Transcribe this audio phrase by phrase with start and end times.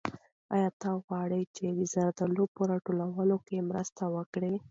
[0.55, 4.53] آیا ته غواړې چې د زردالیو په راټولولو کې مرسته وکړې؟